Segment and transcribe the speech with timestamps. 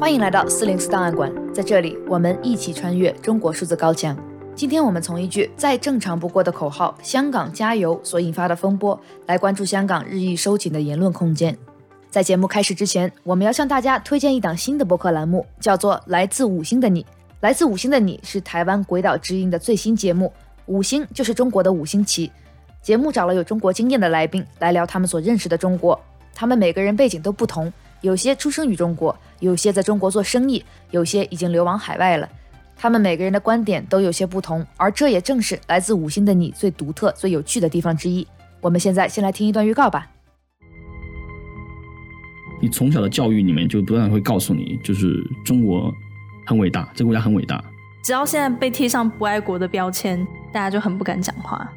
[0.00, 4.16] 欢迎来到四零四档案馆，在这里我们一起穿越中国数字高墙。
[4.54, 11.58] 今天我们从一句再正常不过的口号“香港加油”所引发的风波，来关注香港日益收紧的言论空间。
[12.10, 17.02] 在节目开始之前，我们要向大家推荐一档新的播客栏目，叫做《来自五星的你》。
[17.40, 20.32] 来自五星的你是台湾鬼岛之音的最新节目，
[20.66, 22.30] 五星就是中国的五星旗。
[22.80, 26.00] 节目找了有中国经验的来宾来聊他们所认识的中国，
[26.32, 27.72] 他们每个人背景都不同。
[28.00, 32.28] 有些出生于中国，有些在中国做生意，有些已经流亡海外了。
[32.76, 38.24] 他们每个人的观点都有些不同，而这也正是来自五星的你最独特、最有趣的地方之一。
[38.60, 40.08] 我们现在先来听一段预告吧。
[42.62, 45.92] 你从小的教育里面就不断会告诉你，就是中国
[46.46, 47.62] 很伟大，这个国家很伟大。
[48.04, 51.68] 只要现在被贴上不爱国的标签，大家就很不敢讲话。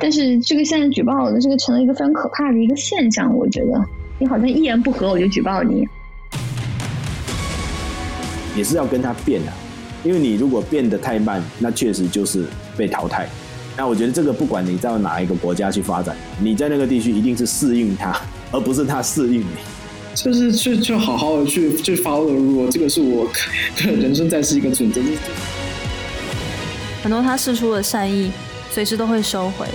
[0.00, 3.84] 但是这个现在举报的这个成了一个非常可怕的一个现象，我觉得。
[4.22, 5.88] 你好像一言不合我就举报你，
[8.54, 9.52] 也是要跟他变的，
[10.04, 12.44] 因为你如果变得太慢，那确实就是
[12.76, 13.26] 被淘汰。
[13.78, 18.14] 那我觉得这个不管你到哪一个国家去发展，你在那个地区一定是适应他，
[18.52, 19.46] 而不是他适应你。
[20.14, 23.26] 就是去去好好的去去 follow 如果这个是我
[23.78, 25.00] 的人生在世一个准则。
[27.02, 28.30] 很多他释出的善意，
[28.70, 29.66] 随时都会收回。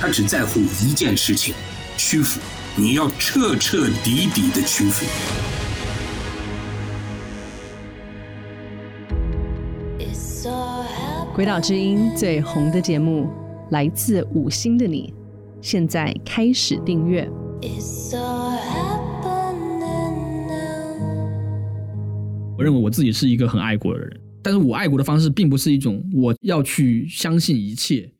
[0.00, 1.54] 他只在乎一件事情：
[1.96, 2.40] 屈服。
[2.74, 5.04] 你要彻彻底底的屈服。
[11.34, 13.28] 鬼岛之音最红的节目
[13.70, 15.12] 来自五星的你，
[15.60, 17.28] 现在开始订阅。
[22.56, 28.10] 我认为我自己是一个很爱国的人，但是我爱国的方式并不是一种我要去相信一切。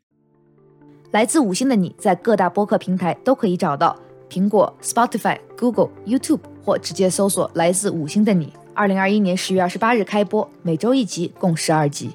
[1.13, 3.99] 来自五星的你在各大播客平台都可以找到。
[4.33, 8.51] 苹果、Spotify、Google、YouTube 或直接搜索“来自五星的你”。
[8.73, 12.13] 二零二一年十月二十八日开播，每周一集，共十二集。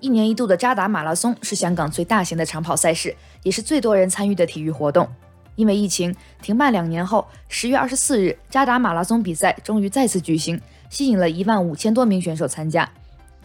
[0.00, 5.08] 一年一度的渣打马拉松是香港最大型的长跑赛事，也是最多人参与的体育活动。
[5.54, 10.60] 因为疫情停办两年后，十月二十四日，渣打马拉松比赛终于再次举行，
[10.90, 12.86] 吸引了一万五千多名选手参加。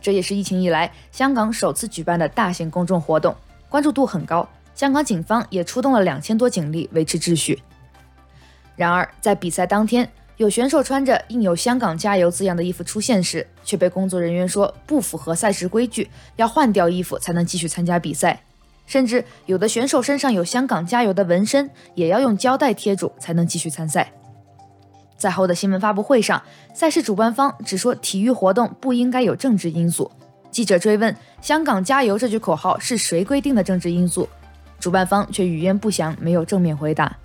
[0.01, 3.33] 这也是疫情以来香港首次举办的大型公众活动，
[3.69, 4.45] 关注度很高。
[4.77, 7.59] 香港警方也出动了两千多警力维持秩序。
[8.75, 18.39] 然而，在比赛当天，有选手穿着印有“香港加油”字样的衣服出现时，却被工作人员说不符合赛事规矩，要换掉衣服才能继续参加比赛。
[18.85, 24.13] 甚至有的选手身上有“香港加油”的纹身，也要用胶带贴住才能继续参赛。
[25.17, 26.43] 在后的新闻发布会上，
[26.75, 30.11] 赛事主办方只说体育活动不应该有政治因素。
[30.51, 34.29] 记者追问“香港加油”这句口号是谁规定的政治因素？
[34.79, 37.15] 主办方却语焉不详，没有正面回答。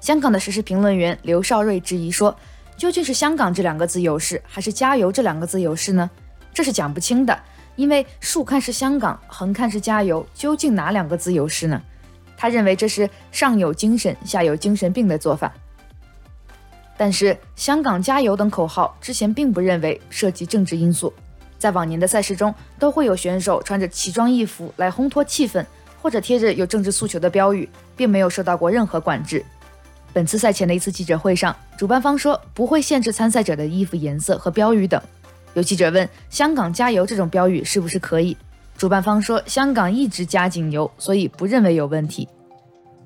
[0.00, 2.36] 香港的时事评论员刘少瑞质疑说
[2.76, 6.10] ：“究竟是‘香港’这两个字有事，还是‘加油’这两个字有事呢？
[6.52, 7.38] 这是讲不清的，
[7.76, 11.80] 因为竖看是香港，横看是加油，究竟哪两个字有事呢？”
[12.36, 15.50] 他认为这是上有精神，下有精神病的做法。
[16.96, 21.12] 但是“香港加油”等口号之前并不认为涉及政治因素，
[21.58, 25.64] 在往年的赛事中，都会有选手穿着奇装异服来烘托气氛。
[26.04, 27.66] 或者贴着有政治诉求的标语，
[27.96, 29.42] 并没有受到过任何管制。
[30.12, 35.00] 本次赛前的一次记者会上，主办方说不会限制参赛者的衣服颜色和标语等。
[35.54, 38.36] 有记者问“香港加油”这种标语是不是可以？
[38.76, 42.28] 主办方说香港一直加紧油，所以不认为有问题。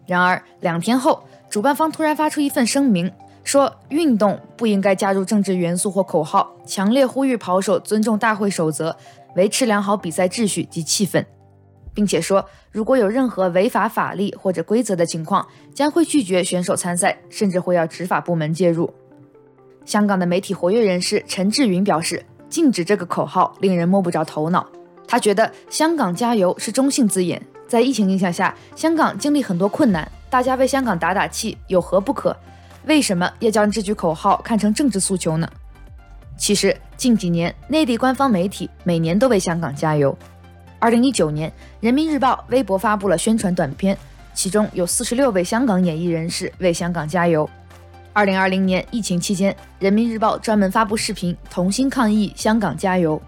[0.05, 3.13] 然而两天后，主办方突然发出一份声明，
[3.45, 8.97] 说运动不应该加入政治元素或口号，强烈呼吁跑手尊重大会守则，
[9.37, 11.25] 维持良好比赛秩序及气氛。
[11.99, 15.45] 并且说，如果有任何违反法律或者规则的情况，
[15.75, 18.95] 将会拒绝选手参赛，甚至会要执法部门介入。
[19.85, 24.65] 香港的媒体活跃人士陈志云表示，禁止这个口号令人摸不着头脑。
[25.09, 32.37] 他觉得“香港加油”是中性字眼，在疫情影响下，香港经历很多困难，大家为香港打打气有何不可？
[32.87, 35.51] 为什么要将这句口号看成政治诉求呢？
[36.37, 40.17] 其实近几年，内地官方媒体每年都为香港加油。
[40.81, 43.99] 二零一九年，人民日报微博发布了宣传短片，
[44.33, 47.49] 其中有四十六位香港演艺人士为香港加油。
[48.13, 53.21] 二零二零年疫情期间，人民日报专门发布视频，同心抗疫，香港加油。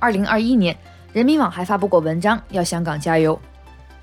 [0.00, 0.76] 二零二一年，
[1.12, 3.38] 人民网还发布过文章，要香港加油。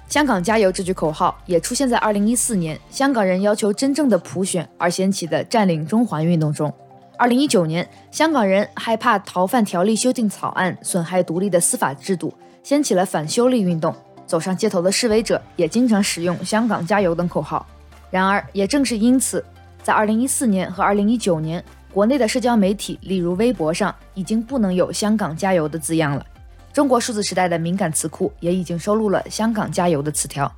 [0.07, 6.74] 香港加油这句口号也出现在二零一四年香港人要求真正的普选而掀起的占领中环运动中。
[7.18, 12.34] 二零一九年，香港人害怕逃犯条例修订草案损害独立的司法制度。
[12.67, 17.65] 掀起了反修例运动，走上街头的示威者也经常使用“香港加油”等口号。
[18.11, 19.41] 然而，也正是因此，
[19.81, 26.25] 在2014年和2019年，国内的社交媒体，例如微博上，已经不能有“香港加油”的字样了。
[26.73, 30.53] 中国数字时代的敏感词库也已经收录了“香港加油”的词条。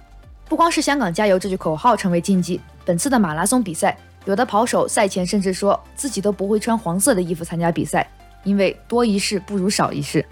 [0.47, 3.95] 不光是“香港加油”这句口号成为禁忌，本次的马拉松比赛，
[4.25, 8.09] 有的跑手赛前甚至说自己都不会穿黄色的衣服参加比赛，
[8.43, 10.25] 因为多一事不如少一事。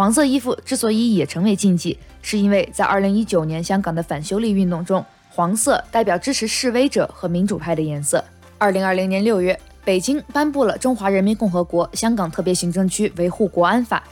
[0.00, 8.24] 黄色衣服之所以也成为禁忌，是因为在2019年香港的反修例运动中，黄色代表支持示威者和民主派的颜色。
[8.60, 14.02] 2020年6月，北京颁布了《中华人民共和国香港特别行政区维护国安法》。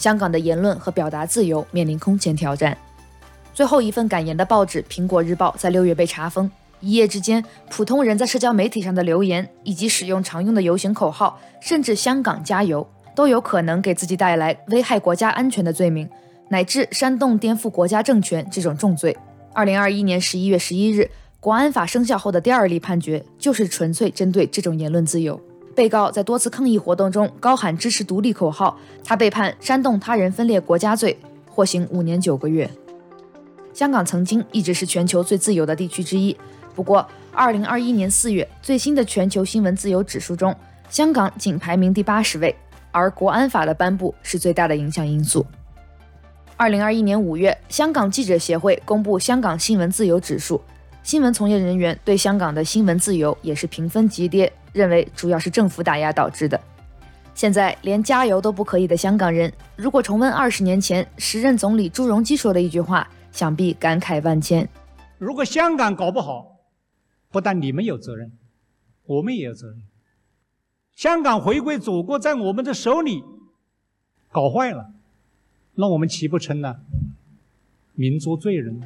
[0.00, 2.78] 香港的言论和表达自由面临空前挑战。
[3.52, 6.48] 最后一份感言的报纸《苹果日报》在六月被查封，
[6.78, 16.08] 一夜之间，普通人在社交媒体上的留言，以及使用常用的游行口号，甚至“香港加油”，都有可能给自己带来危害国家安全的罪名，
[16.48, 19.16] 乃至煽动颠覆国家政权这种重罪。
[19.52, 21.10] 二零二一年十一月十一日，
[21.40, 25.40] 国安法生效后的第二例判决，就是纯粹针对这种言论自由。
[25.74, 31.18] 被告在多次抗议活动中高喊支持独立口号，他被判煽动他人分裂国家罪，
[31.48, 32.70] 获刑五年九个月。
[33.72, 36.36] 香港曾经一直是全球最自由的地区之一，
[36.74, 40.54] 不过，二零二一年四月最新的全球新闻自由指数中，
[40.90, 42.54] 香港仅排名第八十位，
[42.92, 45.44] 而国安法的颁布是最大的影响因素。
[46.56, 50.62] 二零二一年五月，香港记者协会公布香港新闻自由指数，
[51.02, 54.52] 新闻从业人员对香港的新闻自由也是评分急跌。
[54.72, 56.58] 认为主要是政府打压导致的。
[57.34, 64.66] 现在连加油都不可以的香港人，如果重温二十年前时任总理朱镕基说的一句话，想必感慨万千。
[65.18, 66.56] 如果香港搞不好，
[67.30, 68.32] 不但你们有责任，
[69.04, 69.76] 我们也有责任。
[70.96, 73.24] 香港回归祖国在我们的手里
[74.30, 74.90] 搞坏了，
[75.74, 76.80] 那我们岂不成了
[77.94, 78.80] 民族罪人？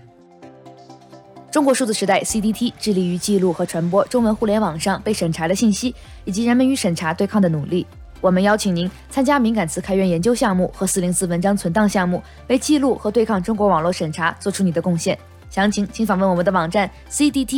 [1.50, 5.94] 中国数字时代 （CDT） 致力于记录和传播中文互联网上被审查的信息，
[6.24, 7.86] 以及人们与审查对抗的努力。
[8.20, 15.18] 我们邀请您参加敏感词开源研究项目和四零四文章存档项目，为记录和对抗中国网络审查做出你的贡献。
[15.48, 17.56] 详情请访问我们的网站 cdt.media。